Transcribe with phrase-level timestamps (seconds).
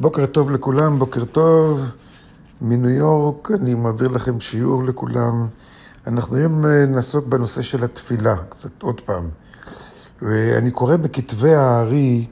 [0.00, 1.80] בוקר טוב לכולם, בוקר טוב
[2.60, 5.46] מניו יורק, אני מעביר לכם שיעור לכולם.
[6.06, 9.28] אנחנו היום אה, נעסוק בנושא של התפילה, קצת עוד פעם.
[10.22, 12.26] ואני קורא בכתבי הארי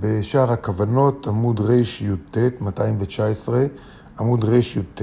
[0.00, 3.66] בשער הכוונות, עמוד רי"ט, 219,
[4.20, 5.02] עמוד רי"ט,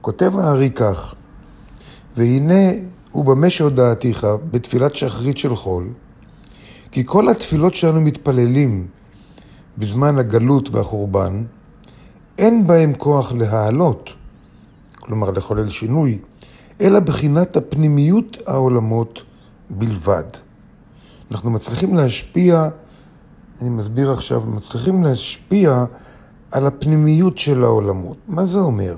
[0.00, 1.14] כותב הארי כך:
[2.16, 2.70] והנה
[3.12, 5.88] הוא במה שהודעתיך בתפילת שחרית של חול,
[6.92, 8.86] כי כל התפילות שאנו מתפללים
[9.78, 11.44] בזמן הגלות והחורבן,
[12.38, 14.12] אין בהם כוח להעלות,
[14.96, 16.18] כלומר לחולל שינוי,
[16.80, 19.22] אלא בחינת הפנימיות העולמות
[19.70, 20.24] בלבד.
[21.30, 22.68] אנחנו מצליחים להשפיע,
[23.60, 25.84] אני מסביר עכשיו, מצליחים להשפיע
[26.50, 28.16] על הפנימיות של העולמות.
[28.28, 28.96] מה זה אומר?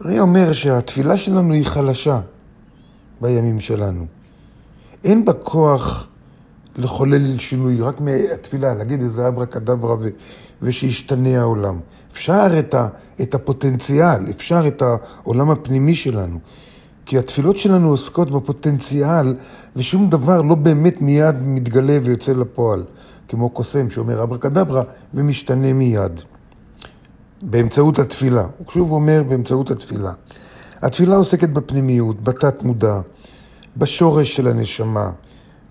[0.00, 2.20] הרי אומר שהתפילה שלנו היא חלשה
[3.20, 4.06] בימים שלנו.
[5.04, 6.06] אין בה כוח
[6.78, 10.08] לחולל שינוי, רק מהתפילה, להגיד איזה אברה קדברה ו...
[10.62, 11.78] ושישתנה העולם.
[12.12, 12.88] אפשר את, ה...
[13.22, 16.38] את הפוטנציאל, אפשר את העולם הפנימי שלנו.
[17.06, 19.34] כי התפילות שלנו עוסקות בפוטנציאל,
[19.76, 22.84] ושום דבר לא באמת מיד מתגלה ויוצא לפועל.
[23.28, 24.82] כמו קוסם שאומר אברה קדברה
[25.14, 26.20] ומשתנה מיד.
[27.42, 28.46] באמצעות התפילה.
[28.58, 30.12] הוא שוב אומר באמצעות התפילה.
[30.82, 33.00] התפילה עוסקת בפנימיות, בתת מודע,
[33.76, 35.10] בשורש של הנשמה,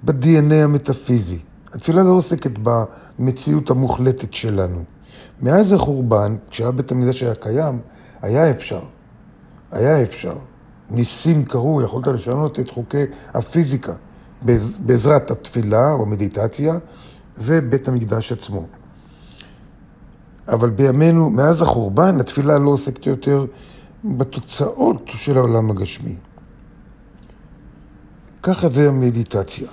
[0.04, 1.40] ב-DNA המטאפיזי.
[1.74, 4.84] התפילה לא עוסקת במציאות המוחלטת שלנו.
[5.42, 7.80] מאז החורבן, כשהיה בית המקדש היה קיים,
[8.22, 8.82] היה אפשר.
[9.72, 10.38] היה אפשר.
[10.90, 13.04] ניסים קרו, יכולת לשנות את חוקי
[13.34, 13.94] הפיזיקה
[14.80, 16.74] בעזרת התפילה או המדיטציה
[17.38, 18.66] ובית המקדש עצמו.
[20.48, 23.46] אבל בימינו, מאז החורבן, התפילה לא עוסקת יותר
[24.04, 26.16] בתוצאות של העולם הגשמי.
[28.44, 29.68] ככה זה המדיטציה.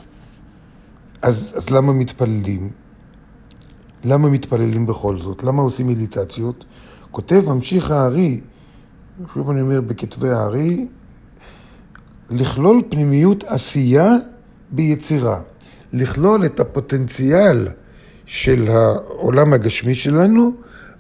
[1.25, 2.71] אז, אז למה מתפללים?
[4.05, 5.43] למה מתפללים בכל זאת?
[5.43, 6.65] למה עושים מדיטציות?
[7.11, 8.41] כותב, ממשיך הארי,
[9.35, 10.87] שוב אני אומר בכתבי הארי,
[12.31, 14.13] לכלול פנימיות עשייה
[14.71, 15.41] ביצירה.
[15.93, 17.69] לכלול את הפוטנציאל
[18.27, 20.53] של העולם הגשמי שלנו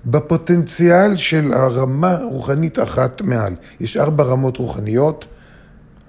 [0.07, 3.55] בפוטנציאל של הרמה רוחנית אחת מעל.
[3.81, 5.27] יש ארבע רמות רוחניות,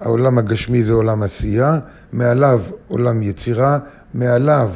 [0.00, 1.78] העולם הגשמי זה עולם עשייה,
[2.12, 3.78] מעליו עולם יצירה,
[4.14, 4.70] מעליו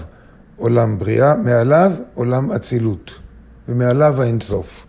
[0.57, 3.11] עולם בריאה, מעליו עולם אצילות,
[3.69, 4.87] ומעליו האינסוף.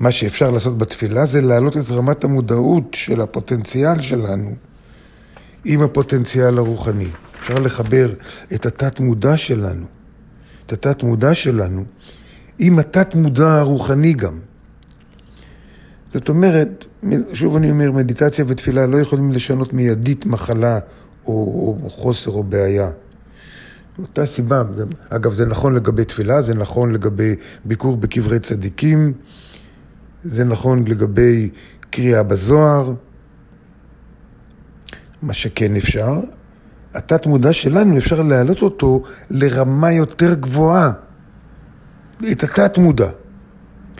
[0.00, 4.54] מה שאפשר לעשות בתפילה זה להעלות את רמת המודעות של הפוטנציאל שלנו
[5.64, 7.08] עם הפוטנציאל הרוחני.
[7.40, 8.14] אפשר לחבר
[8.54, 9.86] את התת מודע שלנו,
[10.66, 11.84] את התת מודע שלנו,
[12.58, 14.38] עם התת מודע הרוחני גם.
[16.14, 16.84] זאת אומרת,
[17.32, 20.78] שוב אני אומר, מדיטציה ותפילה לא יכולים לשנות מיידית מחלה
[21.26, 21.32] או,
[21.84, 22.90] או חוסר או בעיה.
[23.98, 24.62] אותה סיבה,
[25.08, 29.12] אגב, זה נכון לגבי תפילה, זה נכון לגבי ביקור בקברי צדיקים,
[30.22, 31.50] זה נכון לגבי
[31.90, 32.94] קריאה בזוהר,
[35.22, 36.20] מה שכן אפשר.
[36.94, 40.92] התת מודע שלנו, אפשר להעלות אותו לרמה יותר גבוהה.
[42.32, 43.10] את התת מודע.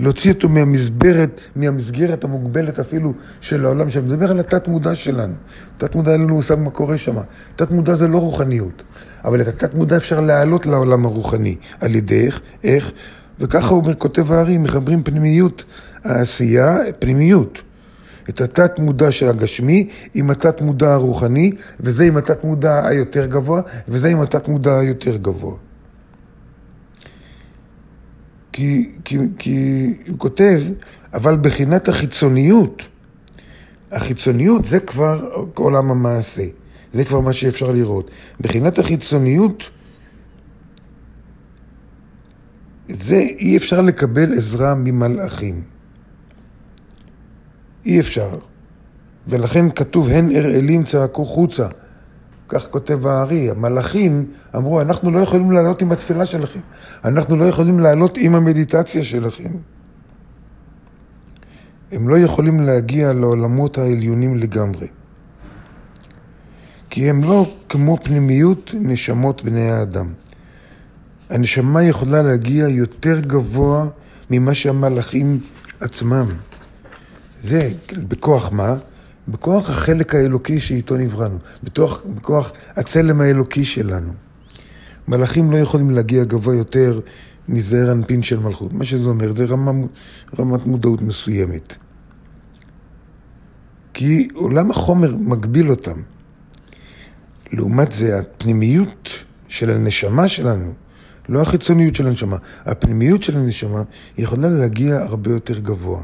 [0.02, 5.34] להוציא אותו מהמסגרת, מהמסגרת המוגבלת אפילו של העולם, שאני מדבר על התת מודע שלנו.
[5.78, 7.16] תת מודע אין לנו מושג מה קורה שם.
[7.56, 8.82] תת מודע זה לא רוחניות,
[9.24, 11.56] אבל את התת מודע אפשר להעלות לעולם הרוחני.
[11.80, 12.40] על ידי איך?
[12.64, 12.92] איך?
[13.40, 15.64] וככה אומר, כותב הארי, מחברים פנימיות
[16.04, 17.58] העשייה, פנימיות.
[18.28, 23.60] את התת מודע של הגשמי עם התת מודע הרוחני, וזה עם התת מודע היותר גבוה,
[23.88, 25.54] וזה עם התת מודע היותר גבוה.
[28.52, 30.62] כי, כי, כי הוא כותב,
[31.14, 32.82] אבל בחינת החיצוניות,
[33.92, 36.44] החיצוניות זה כבר עולם המעשה,
[36.92, 38.10] זה כבר מה שאפשר לראות.
[38.40, 39.70] בחינת החיצוניות,
[42.88, 45.62] זה אי אפשר לקבל עזרה ממלאכים.
[47.86, 48.38] אי אפשר.
[49.26, 51.68] ולכן כתוב, הן אראלים צעקו חוצה.
[52.52, 54.26] כך כותב הארי, המלאכים
[54.56, 56.60] אמרו, אנחנו לא יכולים לעלות עם התפילה שלכם,
[57.04, 59.50] אנחנו לא יכולים לעלות עם המדיטציה שלכם.
[61.92, 64.86] הם לא יכולים להגיע לעולמות העליונים לגמרי.
[66.90, 70.12] כי הם לא כמו פנימיות נשמות בני האדם.
[71.30, 73.86] הנשמה יכולה להגיע יותר גבוה
[74.30, 75.40] ממה שהמלאכים
[75.80, 76.26] עצמם.
[77.42, 77.70] זה
[78.08, 78.76] בכוח מה?
[79.28, 84.12] בכוח החלק האלוקי שאיתו נבראנו, בכוח, בכוח הצלם האלוקי שלנו.
[85.08, 87.00] מלאכים לא יכולים להגיע גבוה יותר
[87.48, 88.72] מזעיר אנפין של מלכות.
[88.72, 89.72] מה שזה אומר, זה רמה,
[90.38, 91.76] רמת מודעות מסוימת.
[93.94, 95.96] כי עולם החומר מגביל אותם.
[97.52, 99.08] לעומת זה, הפנימיות
[99.48, 100.72] של הנשמה שלנו,
[101.28, 103.82] לא החיצוניות של הנשמה, הפנימיות של הנשמה
[104.18, 106.02] יכולה להגיע הרבה יותר גבוה.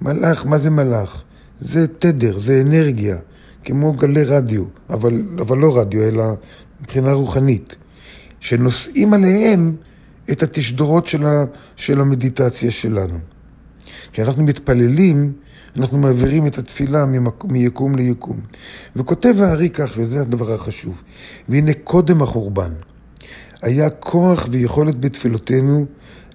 [0.00, 1.24] מלאך, מה זה מלאך?
[1.60, 3.16] זה תדר, זה אנרגיה,
[3.64, 6.24] כמו גלי רדיו, אבל, אבל לא רדיו, אלא
[6.80, 7.76] מבחינה רוחנית,
[8.40, 9.76] שנושאים עליהם
[10.30, 11.44] את התשדורות של, ה,
[11.76, 13.18] של המדיטציה שלנו.
[14.12, 15.32] כי אנחנו מתפללים,
[15.76, 17.44] אנחנו מעבירים את התפילה ממק...
[17.44, 18.40] מיקום ליקום.
[18.96, 21.02] וכותב הארי כך, וזה הדבר החשוב,
[21.48, 22.72] והנה קודם החורבן,
[23.62, 25.86] היה כוח ויכולת בתפילותינו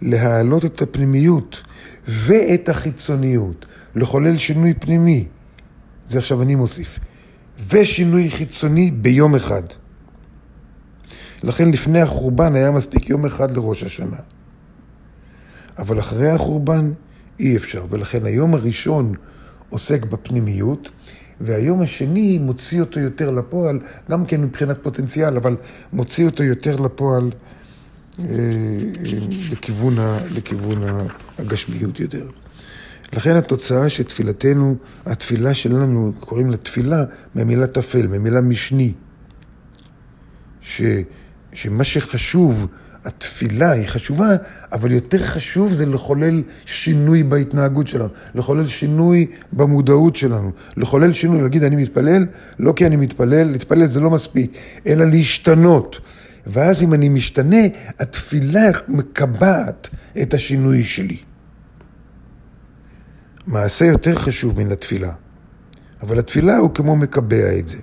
[0.01, 1.62] להעלות את הפנימיות
[2.07, 3.65] ואת החיצוניות,
[3.95, 5.27] לחולל שינוי פנימי.
[6.09, 6.99] זה עכשיו אני מוסיף.
[7.69, 9.63] ושינוי חיצוני ביום אחד.
[11.43, 14.17] לכן לפני החורבן היה מספיק יום אחד לראש השנה.
[15.77, 16.91] אבל אחרי החורבן
[17.39, 19.13] אי אפשר, ולכן היום הראשון
[19.69, 20.91] עוסק בפנימיות,
[21.41, 23.79] והיום השני מוציא אותו יותר לפועל,
[24.09, 25.55] גם כן מבחינת פוטנציאל, אבל
[25.93, 27.31] מוציא אותו יותר לפועל
[28.19, 28.25] אה,
[29.51, 30.81] לכיוון, ה, לכיוון
[31.38, 32.27] הגשמיות יותר.
[33.13, 34.75] לכן התוצאה שתפילתנו,
[35.06, 37.04] התפילה שלנו, קוראים לה תפילה
[37.36, 38.94] מהמילה תפל, מהמילה משני.
[40.62, 40.81] ש,
[41.54, 42.68] שמה שחשוב,
[43.06, 44.30] התפילה היא חשובה,
[44.72, 51.63] אבל יותר חשוב זה לחולל שינוי בהתנהגות שלנו, לחולל שינוי במודעות שלנו, לחולל שינוי, להגיד
[51.63, 52.25] אני מתפלל,
[52.60, 54.52] לא כי אני מתפלל, להתפלל זה לא מספיק,
[54.88, 56.00] אלא להשתנות.
[56.48, 57.62] ואז אם אני משתנה,
[58.00, 59.90] התפילה מקבעת
[60.22, 61.18] את השינוי שלי.
[63.47, 65.13] מעשה יותר חשוב מן התפילה,
[66.01, 67.77] אבל התפילה הוא כמו מקבע את זה.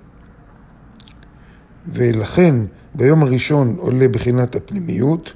[1.92, 2.54] ולכן
[2.94, 5.32] ביום הראשון עולה בחינת הפנימיות,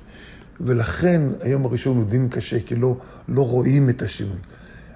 [0.61, 2.97] ולכן היום הראשון הוא דין קשה, כי לא,
[3.29, 4.39] לא רואים את השינוי.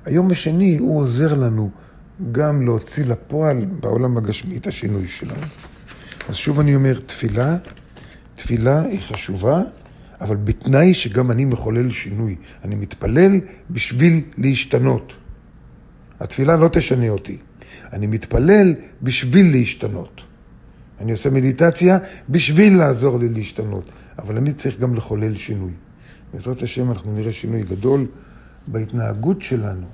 [0.04, 1.70] היום השני הוא עוזר לנו
[2.32, 5.46] גם להוציא לפועל בעולם הגשמי את השינוי שלנו.
[6.28, 7.56] אז שוב אני אומר, תפילה,
[8.34, 9.60] תפילה היא חשובה,
[10.20, 12.36] אבל בתנאי שגם אני מחולל שינוי.
[12.64, 13.40] אני מתפלל
[13.70, 15.16] בשביל להשתנות.
[16.20, 17.38] התפילה לא תשנה אותי.
[17.92, 20.20] אני מתפלל בשביל להשתנות.
[21.00, 21.98] אני עושה מדיטציה
[22.28, 25.72] בשביל לעזור לי להשתנות, אבל אני צריך גם לחולל שינוי.
[26.32, 28.06] בעזרת השם אנחנו נראה שינוי גדול
[28.66, 29.86] בהתנהגות שלנו,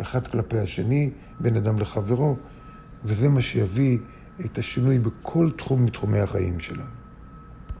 [0.00, 1.10] אחד כלפי השני,
[1.40, 2.36] בין אדם לחברו,
[3.04, 3.98] וזה מה שיביא
[4.44, 6.98] את השינוי בכל תחום מתחומי החיים שלנו.